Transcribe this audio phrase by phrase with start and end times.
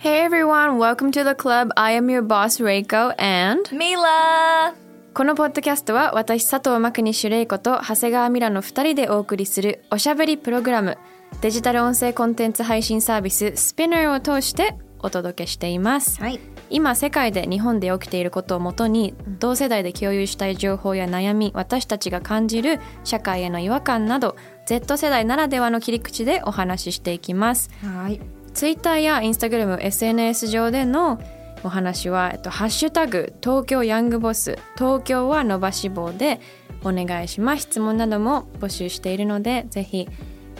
[0.00, 1.72] Hey everyone, welcome to the club.
[1.74, 4.72] I am your boss Reiko and ミラ
[5.12, 10.98] このポッドキャストは私佐藤真国主玲子と長谷川ミラの2人でお送りするおしゃべりプログラム
[11.40, 16.38] デジタル音声コンテンツ配信サービス Spinner を通してお届けしています、はい。
[16.70, 27.68] 今世界で日本で起きていることをもとに同世代で共有したい情報や悩み私たちが感じる社会への違和感など Z 世代ならではの切り口でお話ししていきます。
[27.82, 28.20] はい
[28.58, 31.22] ツイッターやインスタグラム SNS 上での
[31.62, 36.40] お話は、えっと、ハッシュタグ東京ヤングボス東京は伸ばし棒で
[36.82, 37.62] お願いします。
[37.62, 40.08] 質問なども募集しているのでぜひ、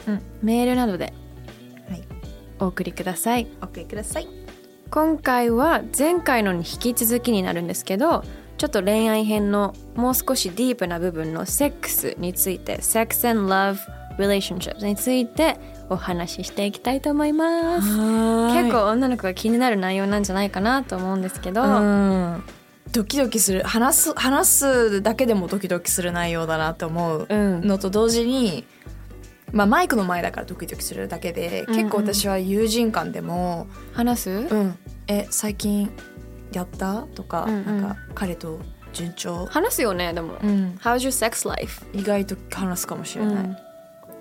[0.07, 1.13] うんメールなどで
[1.89, 2.03] はい。
[2.59, 3.47] お送りください。
[3.61, 4.29] お送りください。
[4.89, 8.23] 今回は前回のに引き続きになるんですけど
[8.57, 13.77] ちょっと恋愛編のもう少しディープな部分のセックスについて Sex and Love
[14.17, 17.87] Relationships についてお話ししていきたいと思います。
[17.87, 22.43] 結結構女の子が気になる内容なんじゃないかなと思うんですけど、うん。
[22.91, 23.63] ドキドキする。
[23.63, 27.61] 話す話すだけでもドキドキする内容だなと思ううん。
[27.67, 28.65] のと同時に、
[29.51, 31.79] まあ、マイクの前だからドキドキするだけで、うんうん。
[31.81, 34.77] 結構私は友人間でも話す、「うん。
[35.07, 35.91] え最近
[36.51, 37.81] やった?」とか,、うんうん。
[37.81, 38.59] なんか彼と
[38.91, 41.85] 順調、話すよねでも、うん、How's your sex life?
[41.93, 43.57] 意外と話すかもしれない、うん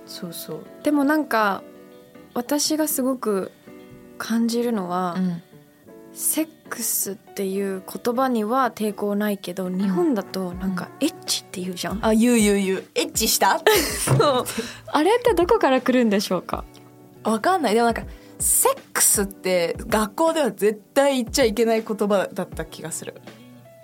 [0.08, 1.62] そうそう、でもなんか
[2.34, 3.52] 私がすごく
[4.18, 5.42] 感じるのは、うん
[6.10, 12.84] セックスっていう言葉には抵抗ないけど日本だとなんかエッチって言うじゃん、あ言う言う言う。
[12.96, 13.60] エッチした？
[14.04, 14.44] そう。
[14.86, 16.64] あれってどこから来るんでしょうか？
[17.22, 17.74] わかんない。
[17.74, 18.02] でもなんか
[18.40, 23.14] セックスって学校では絶対言っちゃいけない言葉だった気がする。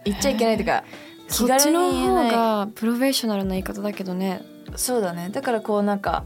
[0.05, 0.83] 言っちゃいけないというか
[1.29, 2.31] そ気軽にっちの方言えない。
[2.33, 4.43] がプロフェッショナルな言い方だけどね、
[4.77, 6.25] そうだねだからこうなんか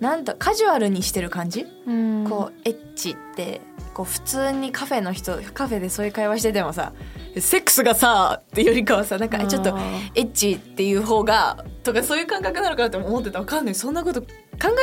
[0.00, 3.60] なんだカジュアルにしてる感じ、うんこうエッチって
[3.92, 6.92] こう普通にカフェの人カフェでそういう会話しててもさ
[7.38, 9.76] セックスがさっていうよりかはさなんかちょっと
[10.14, 14.26] エッチっていう方がとかそういう感覚なのかなって思ってたわかんないそんなこと考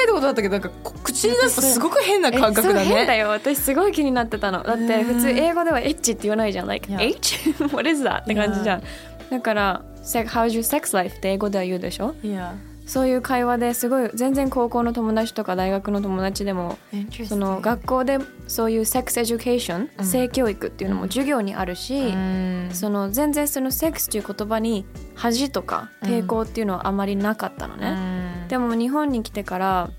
[0.03, 7.53] えたことあったけどなんかこ口に出すとすごく変な感覚だ えそう変だねよ私すごい気になってたのだってね普通英語ではエッチって言わないじゃん like H?
[7.73, 8.21] What is that?
[8.23, 8.83] って感じじゃん
[9.29, 12.53] だから「Se- How's your sex life?」って英語では言うでしょいや
[12.91, 16.77] そういう会話ですごい全然高校の友達とか大学の友達でも
[17.25, 18.19] その学校で
[18.49, 20.05] そういう sex education、うん。
[20.05, 22.69] 性教育っていうのも授業にあるし、うん。
[22.73, 24.85] その全然そのセックスという言葉に
[25.15, 29.89] 恥とか抵抗っていうのはあまりなかったのね、でも日本に来てから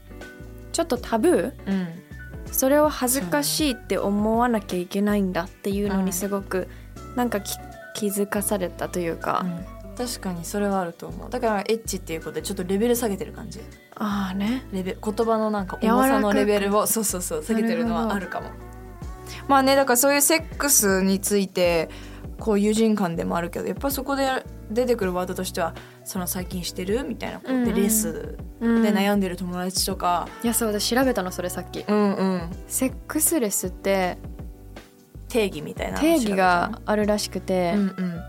[0.73, 1.89] ちょっとタブーうん。
[2.53, 6.69] それを恥ずかしいって思わなきゃいけないんだっていうのにすごく
[7.17, 7.57] なんかき
[7.95, 9.47] 気づかされたというか、
[9.97, 11.31] 確かにそれはあると思う。
[11.31, 13.61] だからエッチっていうことでちょっとレベル下げてる感じ。
[13.97, 14.67] ああね。
[14.73, 18.51] レベ言葉のなんか重さのレベルをそうそうそう下げてるのはあるかも。
[19.49, 21.89] まあねだからそういうセックスについて
[22.39, 24.29] こう友人間でもあるけどやっぱそこで
[24.71, 27.65] 出てくるワードとしては「その最近してる?」みたいなこううんうん。
[27.67, 28.83] でレースうん。
[28.83, 31.85] で悩んでる友達とか、いやそう私調べたのそれさっき。
[31.87, 32.51] うんうん。
[32.67, 34.19] セックスレスって
[35.29, 36.01] 定義みたいなの。
[36.01, 38.21] 定義があるらしくて、うんうん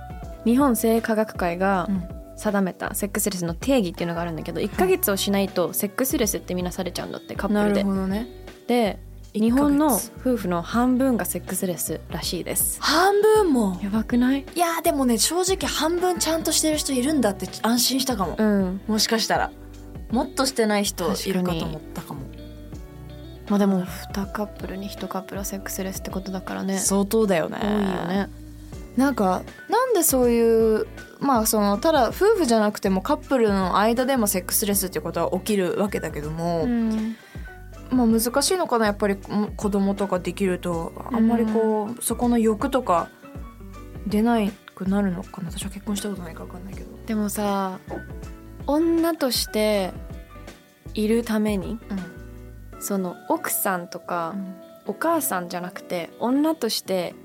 [0.45, 2.07] 日本性科学会がうん。
[2.35, 7.81] 定めたセックスレスの定義っていうのがあるんだけど1ヶ月をしないとセックスレスってみなされちゃうんだってカッなプルで。
[7.81, 8.27] るほどね。
[8.65, 8.97] で
[9.33, 12.81] 日本の夫婦の半分がセックスレスらしいです。
[12.81, 13.79] 半分も？
[13.83, 14.45] やばくない？
[14.55, 18.81] いやでもね正直半分ちゃんとしてる人いるんだって安心したかも、うん。
[18.87, 19.51] もしかしたら。
[20.09, 22.21] もっとしてない人いるかと思ったかも。
[23.47, 26.79] まあでも2カップルに1カップルはセックスレスってことだからね。
[26.79, 27.59] 相当だよね。
[27.61, 28.29] 多いよね
[28.97, 30.87] なんかなんでそういう
[31.19, 37.15] まあそのただ夫婦じゃなくてもカップルの間でもセックスレスっていうことは起きるわけだけども、うん。
[37.89, 43.09] まあ難しいのかなやっぱりうん子供とかできるとあんまりこう、そこの欲とか
[44.07, 45.51] 出ないくなるのかな。
[45.51, 46.97] 私は結婚したことないから分かんないけど。
[47.05, 47.79] でもさ
[48.65, 49.91] 女として
[50.93, 51.79] いるために
[52.79, 54.35] その奥さんとか
[54.85, 57.15] お母さんじゃなくて女として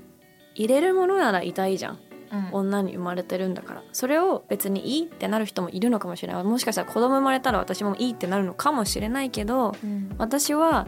[0.59, 1.99] 入れるものなら痛いじゃん。
[2.31, 2.49] うん。
[2.51, 3.83] 女に生まれてるんだから。
[3.91, 6.43] それを別にいいってなる人もいるのかもしれない。
[6.43, 10.13] もしかしたら子供生まれたら私もいいってなるのかもしれないけどうん。
[10.17, 10.87] 私は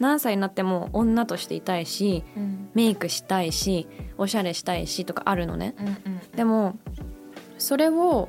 [0.00, 2.68] 何歳になっても女としていたいしうん。
[2.74, 3.86] メイクしたいし
[4.18, 5.74] おしゃれしたいしとかあるのね。
[5.78, 6.76] うんうんでも
[7.58, 8.28] それを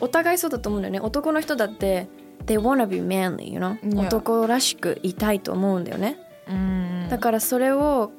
[0.00, 1.00] お互いそうだと思うんだよね。
[1.00, 2.06] 男の人だって
[2.44, 4.06] they wanna be manly you know?
[4.06, 6.18] 男らしくいたいと思うんだよね。
[6.48, 7.06] うん。
[7.08, 8.12] だからそれを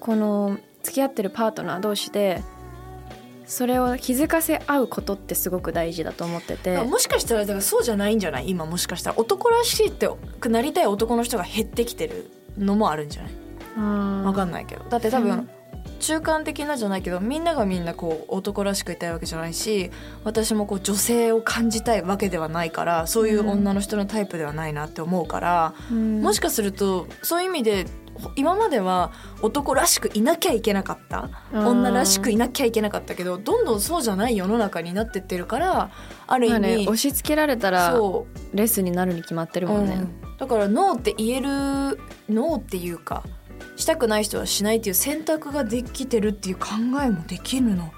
[0.00, 2.42] この付き合ってるパートナー同士で
[3.44, 6.78] それを気づかせ合うことってすごく大事だと思ってて。
[6.82, 8.48] もしかしたらだからそうじゃないんじゃない？
[8.50, 9.18] 今もしかしたら。
[9.18, 10.08] 男らしいって
[10.48, 14.24] なりたい男の人が減ってきてるのもあるんじゃない？
[14.24, 14.84] わかんないけど。
[14.88, 15.50] だって多分、うん。
[16.00, 19.90] 中間的なじゃないけどみんながみんなこう男らしくいたいわけじゃないし
[20.24, 26.20] 私もこう女性を感じたいわけではないからそういう女の人のタイプではないなって思うから、うん。
[26.20, 27.86] もしかするとそういう意味で
[28.36, 31.30] 今までは男らしくいなきゃいけなかった？
[31.52, 31.66] うん。
[31.66, 35.90] 女らしくいなきゃいけなかったけどどんどんそうじゃない世の中になってってるから
[36.26, 37.98] ある意まあね、味、押し付けられたら
[38.54, 40.36] レスになるに決まってるもんね、うん。
[40.38, 41.48] だからノーって言える
[42.28, 43.22] ノーっていうか
[43.76, 46.68] したくない人はしないっていう選択ができてるっていう考
[47.02, 47.92] えもできるの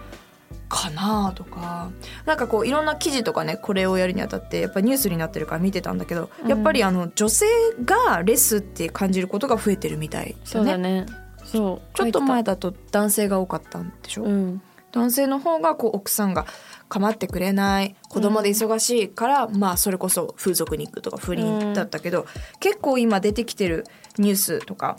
[0.69, 1.91] かなとか
[2.27, 6.49] なんかこういろんな記事とかねこれをやるにあたってやっぱニュースになってるから見てたんだけど、うん。
[6.49, 7.47] やっぱりあの女性
[7.85, 11.07] がレスって感じることが増えてるみたいそうだね。
[11.45, 11.97] そう。
[11.97, 14.63] ちょっと前だと男性が多かったんでしょ、うん。
[14.93, 16.47] 男性の方がこう奥さんが
[16.89, 22.27] 構ってくれない子供で忙しいから、まあそれこそ風俗に行くとか不倫だったけど、
[22.61, 23.85] 結構今出てきてる
[24.19, 24.97] ニュースとか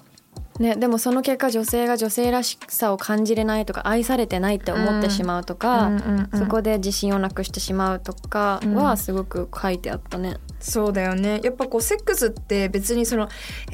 [0.59, 5.89] ね、でもその結果女性が女性らしさを感じれないとか愛されてないって思ってしまうとか、
[6.35, 10.35] そこで自信をなくしてしまうとかはすごく書いてあったね。
[10.59, 11.39] そうだよね。
[11.43, 13.29] やっぱこうセックスって別にその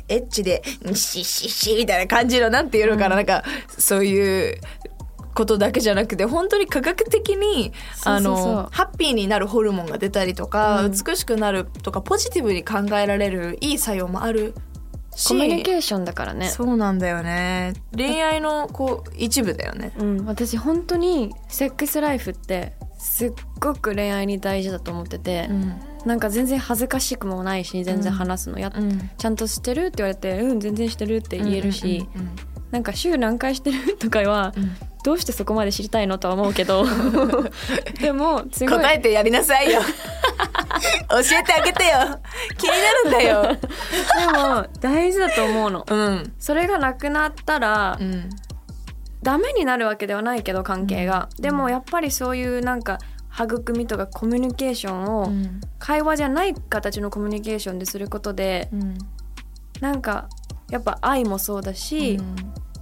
[0.08, 0.62] エッチで
[0.94, 4.60] シッシッシみたいな感じのなんていうのかな、なんかそういう
[5.34, 7.74] ことだけじゃなくて本当に科学的に
[8.06, 10.92] あのハッピーになるホルモンが出たりとか、うん。
[10.92, 14.75] 美しくなるとかポジティブに考えられるいい作用もあるし
[15.28, 16.50] コミュニケーションだからね。
[16.50, 17.74] そうなんだよね。
[17.96, 19.94] 恋愛のこう一部だよね。
[19.98, 25.80] うん、私本当にセックスライフってすっごく恋愛に大事だと思ってて、ん。
[26.06, 28.60] なんか全然恥ずかしくもないし全然話すの。
[28.60, 29.10] やっ、うん。
[29.18, 32.30] ちゃんとしてるって言われてうん全然してるって言えるし、うんうん。
[32.72, 34.76] なんか週何回してるとかはうん。
[35.06, 36.84] どうしてそこまで知りたいのとは思うけど。
[38.02, 39.80] でもすごい答えてやりなさいよ
[41.10, 42.20] 教えてあげてよ。
[42.58, 43.44] 気になるんだよ。
[43.44, 43.58] で
[44.38, 45.86] も大事だと思うの。
[45.88, 46.34] うん。
[46.40, 48.30] それがなくなったら、うん
[49.24, 53.00] ダメになるわけではないけど関係が、でもやっぱりそういうなんか
[53.34, 55.62] 育みとかコミュニケーションをうん。
[55.80, 58.98] 会話じゃない形のコミュニケーションですることでうん。
[59.82, 60.30] なんか
[60.70, 62.20] やっぱ愛もそうだし、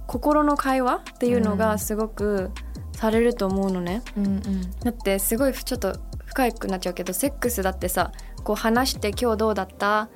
[0.06, 2.50] 心の会話っていうのがすごく
[2.92, 4.02] されると思うのね。
[4.14, 4.70] うんうん。
[4.80, 5.96] だってすごいちょっと
[6.34, 10.08] 深くなっちゃうけどセックスだってさこう話して「今日どうだった？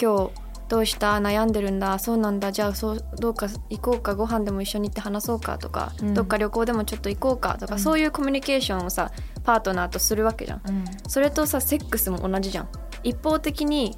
[0.00, 0.32] 今日
[0.68, 1.14] どうした？
[1.14, 1.98] 悩んでるんだ？
[1.98, 2.52] そうなんだ。
[2.52, 6.14] じゃあそうどうか行こうかご飯でも一緒に行って話そうか」とか、うん。
[6.14, 9.12] どっか旅行でもちょっと行こうか」とか、そういうコミュニケーションをさ
[9.44, 10.62] パートナーとするわけじゃん。
[10.66, 10.84] うん。
[11.08, 12.68] それとさセックスも同じじゃん。
[13.02, 13.96] 一方的に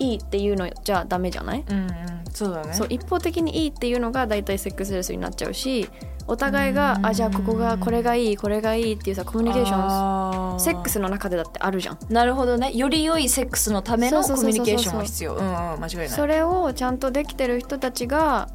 [0.00, 1.90] いいっていうのじゃダメじゃない、うんうん
[2.32, 2.74] そうだね。
[2.74, 5.88] そう一方的にいいっていうのが大体セックスレスになっちゃうし
[6.28, 11.98] お互いが「あじゃあここがこれがいいこれがいい」っていうさコミュニケーションセックスの中でだってあるじゃん。
[12.08, 12.72] なるほどね。
[12.72, 15.34] より良いセックスのためのコミュニケーションが必要。
[15.34, 16.08] うんうん間違いない。
[16.08, 18.48] それをちゃんとできてる人たちが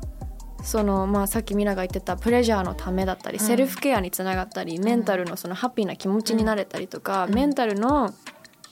[0.63, 3.45] そのまあさっきミラが言ってたプレジャーのためだったり、うん。
[3.45, 7.33] セルフケアにつながったり、メンタルのそのハッピーな気持ちになれたりとか、うん。
[7.33, 8.13] メンタルの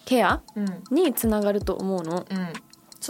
[0.06, 0.84] ケアうん。
[0.96, 2.26] につながると思うの。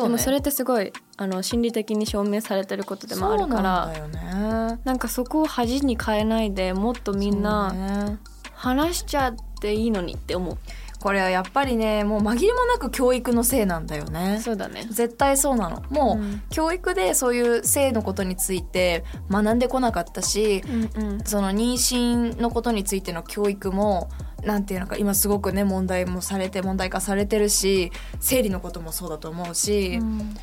[0.02, 4.80] でもそれってすごいあの心理的に証明されてることでもあるからそうなんだよね。
[4.84, 8.18] なんかそこを恥に変えないでもっとみんなね。
[8.54, 10.58] 話しちゃっていいのにって思う。
[11.02, 14.40] これはやっぱりねもう紛れもなく教育のせいなんだよね。
[14.42, 14.88] そうだね。
[14.90, 15.84] 絶対そうなの。
[15.90, 16.42] もう、うん。
[16.50, 20.64] 教育でそういう性のことについて学んでこなかったし
[20.96, 21.24] うんうん。
[21.26, 24.10] その妊娠のことについての教育も
[24.46, 30.36] なんていうのか今すごくね問題もされて問題化されてるし生理のこともそうだと思うしうん。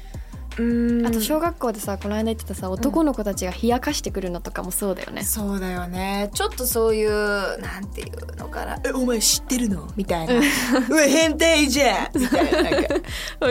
[1.07, 5.23] あと小学校でさこの間言ってたさ男の子たちが冷やかしてくるのとかもそうだよね。
[5.23, 6.31] そうだよね。
[6.35, 10.35] ちょっとそういうなんていうのかな「えお前知ってるの?」みたいな
[10.89, 12.95] 「うわ変態じゃん!」みたいななんか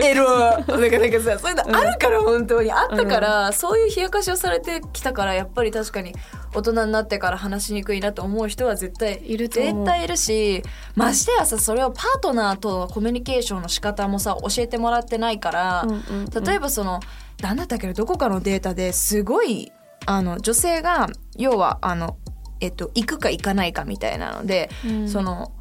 [0.02, 2.70] エロ!」なんかなんかさそういうのあるから本当に。
[2.72, 6.14] あったから、そういう冷やかしをされてきたからやっぱり確かに
[6.54, 10.62] 大人になってから話しにくいなと思う人は絶対いる絶対いるし
[10.94, 16.44] ましてやさそれをパートナーとのコミュニケーションの仕方もさ教えてもらってないから、うんうんうん。
[16.44, 16.99] 例えばその
[17.42, 19.72] 何だったっけどどこかのデータですごい
[20.06, 22.16] あの女性が要はあの、
[22.60, 25.08] えっと、行くか行かないかみたいなので、うん。
[25.08, 25.52] その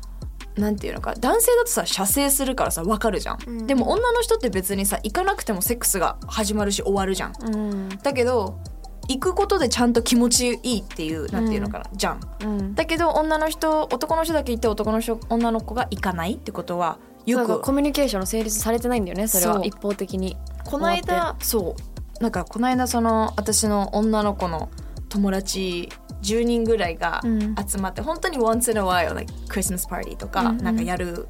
[0.56, 3.68] なんていうのか男性だとさ射精するからさ分かるじゃん、うん。
[3.68, 7.34] でも女の人って別にさ行かなくてもセックスが始まるし終わるじゃん。
[7.42, 7.90] うん。
[7.90, 8.60] だけど
[9.08, 12.20] 行くことでちゃんと気持ちいいっていうなんていうのかな、じゃん。
[12.44, 12.76] うん。
[12.76, 20.38] だけど女の人男の人だけ行って男の人女の子が行かないってことはよくコミュニケーションの成立されてないんだよねそれは一方的に
[20.70, 21.76] この間そ
[22.20, 22.24] う。
[22.24, 24.70] なんかこの間その私の女の子の
[25.10, 25.90] 友達
[26.22, 27.56] 10人ぐらいがうん。
[27.56, 30.64] 集まって、本当に once in a while like Christmas party とか、うんうん。
[30.64, 31.28] なんかやる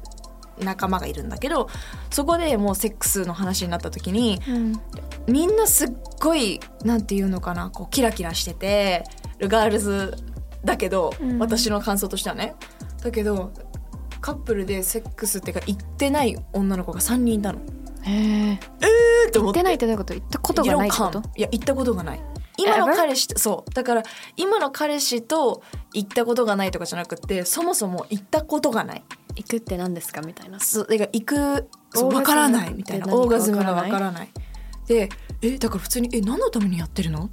[0.58, 1.70] 仲間がいるんだけど
[2.10, 4.80] そこでもうセックスの話になった時にうん。
[5.26, 9.04] みんなすっごいなんていうのかなこうキラキラしてて
[9.38, 10.14] ガールズ
[10.64, 11.38] だけど、うん。
[11.38, 12.56] 私の感想としてはね。
[13.02, 13.52] だけど
[14.20, 17.60] カップルでセックスっていうか行ってない女の子が3人いたの。
[18.02, 19.58] へええーって思って。
[19.58, 20.14] 行ってないってどういうこと？
[20.14, 21.22] 行ったことがないってこと？
[21.36, 22.20] いや行ったことがない。
[22.58, 22.94] 今の？
[22.94, 23.70] 彼氏とそう。
[23.72, 24.02] だから
[24.36, 25.62] 今の彼氏と
[25.94, 29.04] 行ったことがないとかじゃなくてそもそも行ったことがない。
[29.36, 30.60] 行くって何ですかみたいな。
[30.60, 33.14] そうだから行く分からないみたいな。
[33.14, 33.90] オーガズムがわからない。
[33.90, 34.30] 分からない
[34.86, 35.08] で
[35.40, 37.30] えだから普通にえ何のためにやってるの？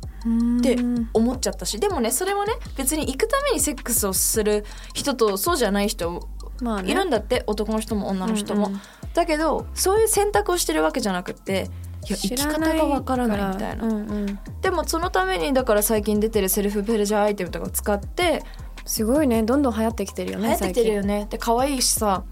[0.60, 1.80] ってうん思っちゃったし。
[1.80, 4.64] でもねそれもね別に行くためにセックスをする
[4.94, 6.30] 人とそうじゃない人
[6.62, 6.92] まあね。
[6.92, 7.44] いるんだって。
[7.48, 8.82] 男の人も女の人も、うんうん。
[9.14, 11.70] だけどそういう選択をしてるわけじゃなくて
[12.08, 13.84] いや生き方がわからないみたいな。
[13.84, 14.40] うんうん。
[14.62, 18.44] でもそのためにだから最近出てるセルフプレジャーアイテムとかを使って
[18.86, 21.28] すごいねどんどん流行ってきてるよね流行ってきてるよね。
[21.30, 22.24] で可愛いしさ。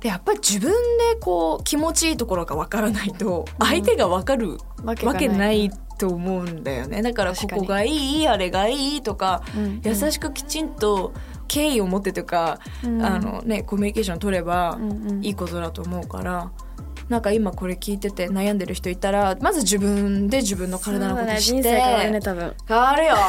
[0.00, 7.00] でやっぱり自分でこう気持ちいいところがわからないと相手がわかる最近わけないと思うんだよね。
[7.02, 11.12] だからここがいいあれがいいとかうん優しくきちんと
[11.48, 13.02] 敬意を持ってとか、うん。
[13.02, 15.24] あのねコミュニケーション取ればうんうん。
[15.24, 16.50] いいことだと思うから。
[17.08, 22.54] なんか今これ聞いてて悩んでる人いたらまず自分で自分の体のこと知ってね人生変わるね多分。
[22.66, 23.14] 変わるよ。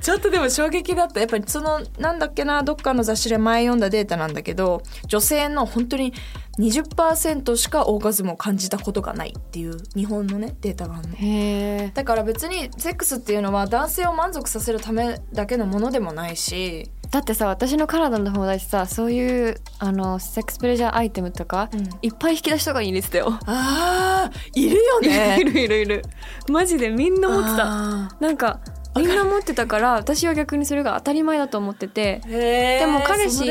[0.00, 1.20] ちょっとでも衝撃だった。
[1.20, 6.14] やっぱりそのなんだっけなどっかの雑誌で前読んだデータなんだけど女性の本当に
[6.58, 11.90] 20%しかオーガズムを感じたことがないっていう日本のねデータがあるの。
[11.92, 21.70] だから別にセックスっていうのは男性を満足させるためだけのものでもないし、だってさ私のカナダの友達さそういうあのセックスプレジャーアイテムとか、
[22.02, 23.38] いっぱい引き出しとかに入れてたよ。
[23.46, 25.38] あーいるよね。
[25.40, 26.02] いるいるいる。
[26.48, 27.64] マジでみんな持ってた。
[27.64, 28.60] あなんか
[28.96, 32.20] みんな持ってたから私は逆にそれが当たり前だと思ってて。
[32.26, 33.46] でも彼氏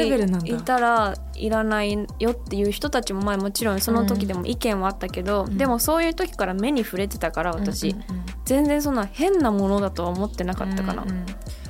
[0.45, 5.57] いたらいらないよっていう人たちもまあもちろんその時でも意見はあったけど、うん。
[5.57, 8.25] でもそういう時から目に触れてたから私、うんうんうん。
[8.45, 11.25] 全然そんな変なものだとは思ってなかったかな、うんうん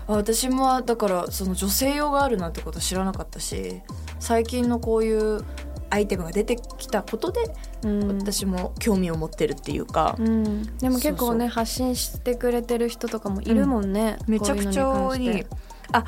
[0.07, 3.81] あ私もだからその女性用があるなんてこと知らなかったし
[4.19, 5.43] 最近のこういう
[5.89, 7.41] アイテムが出てきたことで、
[7.83, 8.17] うん。
[8.17, 15.45] 私も興味を持ってるっていうか、うん、でも結構ね発信してくれてる人とかもいるもんね、めちゃくちゃ多い。
[15.93, 16.03] あ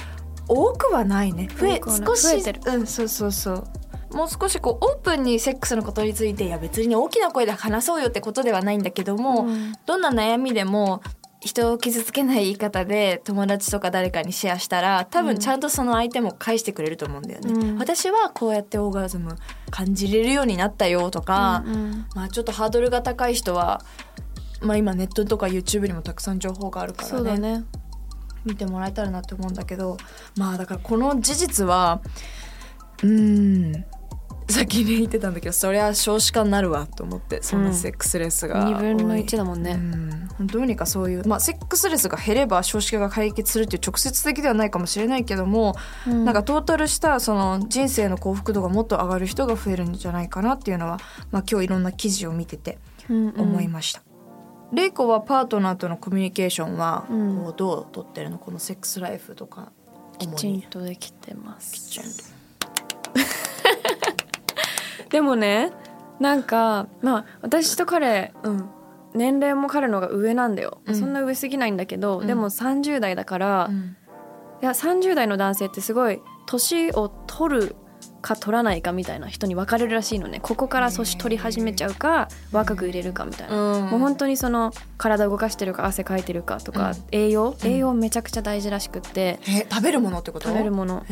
[0.48, 1.48] 多くはないね。
[1.56, 2.62] 増え少し増えてる。
[2.66, 3.64] うんそうそうそう。
[4.12, 9.74] もう少しこうオープンにセックスのことについていや別に大きな声で話そうよってことではないんだけども、うん。
[9.86, 11.02] どんな悩みでも
[11.42, 17.78] 人を傷つけない言い方で友達とか誰かにシェアしたら多分ちゃんとその相手も返してくれると思うんだよね、うん。
[17.78, 19.36] 私はこうやってオーガズム
[19.70, 22.06] 感じれるようになったよとか、うんうん。
[22.14, 23.82] まあちょっとハードルが高い人は
[24.62, 27.38] まあ今ネットとか YouTube にもたくさん情報があるからね。
[27.38, 27.64] ね。
[28.46, 29.98] 見てもらえたらなって思うんだけど
[30.38, 32.02] まあだからこの事実は
[33.04, 33.86] うーん
[34.50, 39.74] さっきね言ってたんだけどそりゃ少子化になるわと思ってそんなセックスレスが多い、2分の1だもんね、
[40.40, 45.76] うん、どうにかそういう、まあ、セックスレスが減れば少子化が解決するっていう直接的ではないかもしれないけども、
[46.08, 46.26] うん。
[46.26, 51.00] なんかトータルしたその人生の幸福度がもっと上がる人が増えるんじゃないかなっていうのは、
[51.32, 53.42] まあ、今日いろんな記事を見ててうんうん。
[53.42, 54.02] 思いました。
[54.74, 57.44] レイコはパートナーとのコミュニケーションはうん。
[57.44, 58.40] こうどうとってるの？
[58.40, 59.72] このセックスライフとか
[60.18, 61.74] きちんとできてます。
[61.74, 62.10] きちんと
[65.10, 65.72] でもね
[66.20, 68.70] なんかまあ私と彼うん。
[69.14, 70.96] 年齢も彼の方が上なんだよ、うん。
[70.96, 72.28] そんな上すぎないんだけど、うん。
[72.28, 73.98] でも30代だから、うん。
[74.62, 77.76] いや30代の男性ってすごい年を取る
[78.22, 80.40] か取らないかみたいな人に分かれるらしいのね。
[80.42, 83.86] ここから年取り始めちゃうか若く入れるかみたいな、うん。
[83.92, 86.96] もう本当にその体動かしてるか汗かいてるかとか、うん。
[87.12, 87.56] 栄養？
[87.64, 87.68] うん。
[87.70, 90.50] 栄養めちゃくちゃ大事らしくって、え食べるものってこと？
[90.50, 91.06] 食べるもの。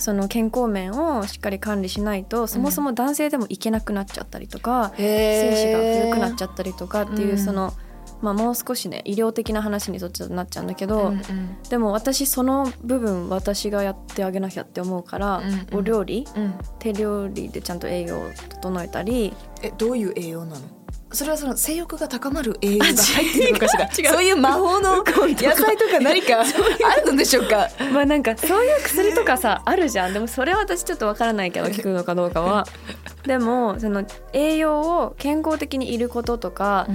[0.00, 7.38] その健康面をしっかり管理しないとそもそも男性でもいけなくなっちゃったりとか、精子が古くなっちゃったりとかっていう、うん。
[7.38, 7.72] その、
[8.22, 11.62] まあ、もう少しね医療的な話にそっちになっちゃうんだけど、うんうん。
[11.68, 15.66] でも私その部分私がやってあげなきゃって思うから、うんうん。
[15.78, 16.26] お料理？
[16.36, 16.54] うん。
[16.78, 19.34] 手料理でちゃんと栄養を整えたり。
[19.62, 20.62] えどういう栄養なの？
[21.12, 23.84] それはその性欲が高まる栄養が入ってるのかしら？
[23.86, 26.40] 違うそういう魔法の 野菜とか何か？
[26.40, 26.44] あ
[27.00, 27.68] るのでしょうか？
[27.92, 30.12] まあなんかそういう薬とかさあるじゃん。
[30.12, 32.64] でもそれは私ちょっとわからないけど効くのかどうかは。
[33.24, 36.86] でもその栄養を健康的にいることとか、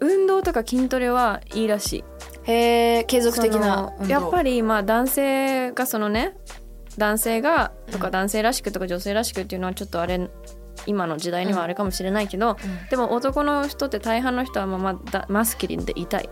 [0.00, 2.04] 運動とか筋トレはいいらしい。
[2.44, 6.36] へえ継続的なやっぱりまあ男性がそのね
[6.96, 10.30] 男性がとか男性らしくとか女性らしくっていうのはちょっとあれ
[10.86, 12.56] 今の時代にはあれかもしれないけど、
[12.90, 16.28] でも男の人って大半の人はまあまだマスキリンでいたい、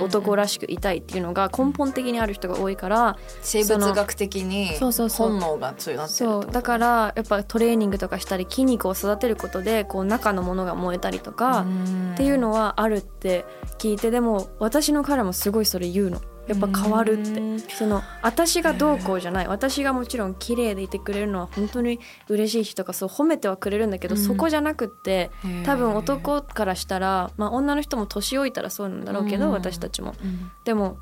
[0.00, 11.66] 男らしくいたいっていうのが根本的にある人が多いから、生物学的に本能が強くなってるそうだからやっぱトレーニングとかしたり筋肉を育てることでこう中のものが燃えたりとか
[12.14, 13.44] っていうのはあるって
[13.78, 17.40] 聞いてでも私の彼もすごいそれ言うのやっぱ変わるって。
[17.76, 19.46] その私がどうこうじゃない。
[19.46, 25.30] 私がもちろん綺麗でいてくれるのは本当に嬉しい人がそう褒めてはくれるんだけど、そこじゃなくって
[25.64, 29.52] 多分男からしたら、まあ、女の人も年老いたらそうなんだろうけど、うん。
[29.52, 30.14] 私たちも。
[30.22, 30.50] うん。
[30.64, 30.98] でも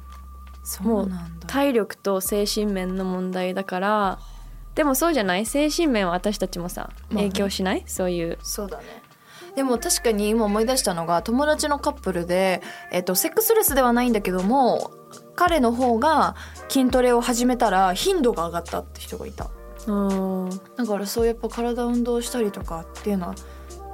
[0.63, 1.11] そう
[1.47, 4.19] 体力と精神面の問題だから
[4.75, 5.47] でもそうじゃない？
[5.47, 7.29] 精神面は私たちもさまあね。
[7.29, 8.39] 影響しない、そういう。
[8.43, 8.85] そうだね。
[9.57, 12.63] でも確かに今思い出したのが友達のカップルで、
[12.93, 14.93] えっと、セックスレスではないんだけども
[15.39, 16.35] 彼の方が
[16.69, 19.51] 筋トレを始めたら頻度が上がったって人がいた。
[19.87, 19.93] う
[20.47, 20.51] ん。
[20.77, 23.35] だからそうやっぱ体運動したりとかっていうのは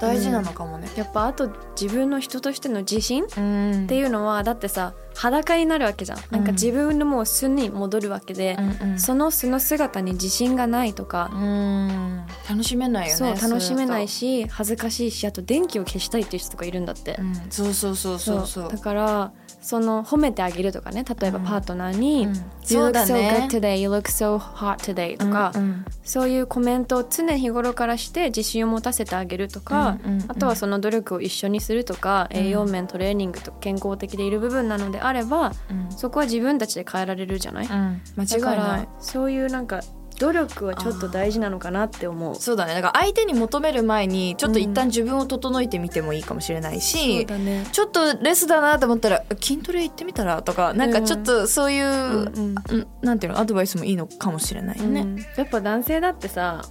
[0.01, 0.89] 大事なのかもね。
[0.95, 3.41] やっぱあと自分の人としての自信っう
[3.83, 3.87] ん。
[3.87, 6.19] ていうのはだってさ裸になるわけじゃん。
[6.29, 8.99] なんか自分のもう素に戻るわけで、うんうん。
[8.99, 12.25] その素の姿に自信がないとか、うん。
[12.49, 18.69] 楽しめないよねそう楽しめないし、し恥ずかしいしあと電気を消したいっていう人とかいるんだって、うん、そうそうそうそうそう。
[18.69, 19.31] だから
[19.61, 21.03] その褒めてあげるとかね。
[21.03, 21.45] 例えばうん。
[21.45, 22.33] パートナーに「うん。
[22.33, 23.47] You そう look だ so ね。
[23.49, 25.85] good today」「You look so hot today」とか、うんうん。
[26.03, 30.25] そういうコメントを常日頃からして自信を持たせてあげるとか、うんうんうん。
[30.27, 35.91] あとはその努力を一緒にするとか、栄養面トレーニングとか健康的でいる部分なのであればうん。
[35.91, 38.01] そこは自分たちで変えられるじゃない、うん。
[38.15, 39.81] 間違いだかないらそういうなんか
[40.17, 42.35] 努力はちょっと大事なのかなって思う。
[42.35, 42.73] そうだね。
[42.73, 47.67] だから相手に求める前にちょっと一旦自分を整えてみてもいいかもしれないし、そうだね。
[47.73, 52.55] ちょっとレスだなと思ったら筋トレ行ってみたらとかなんかちょっとそういう、うんうん。
[52.69, 53.39] うんなんていうの？
[53.39, 55.01] アドバイスもいいのかもしれないよね。
[55.01, 55.17] うん。
[55.17, 56.61] やっぱ男性だってさ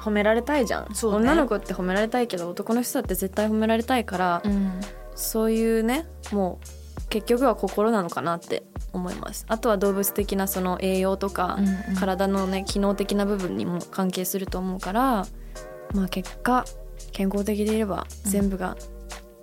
[0.00, 1.28] 褒められたいじゃん、そうね。
[1.28, 4.80] 女の子って褒められたいけど男の人だって絶対褒められたいから、うん。
[5.14, 6.66] そういうねもう
[7.14, 9.46] 結局は心なのかなって思います。
[9.48, 11.94] あとは動物的なその栄養とか、うんうん。
[11.94, 15.24] 体のね機能的な部分にも関係すると思うから
[15.94, 16.64] まあ結果
[17.12, 18.76] 健康的でいれば全部が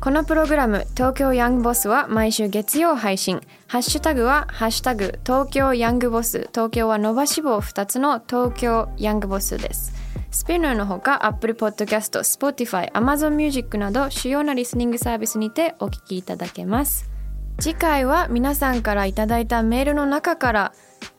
[0.00, 3.40] このプログラム東京ヤングボスは毎週月曜配信。
[3.66, 6.48] ハッシュタグはハッシュタグ東京ヤングボス。
[6.52, 9.92] 東京は伸ばし棒2つの東京ヤングボスです。
[10.30, 17.10] スピナーのほか Apple Podcast、Spotify、Amazon Music など主要なリスニングサービスにてお聞きいただけます。
[17.58, 20.72] 次回は皆さんからいただいたメールの中から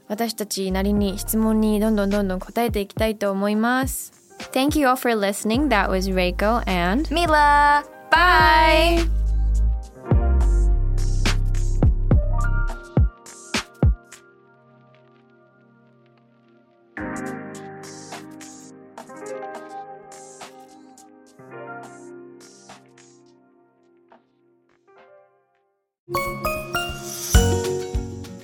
[0.07, 4.13] 私たちなりに質問にどんどんどんどん答えていきたいと思います
[4.51, 5.69] Thank you all for listening.
[5.69, 9.17] That was Reiko and ミラバイ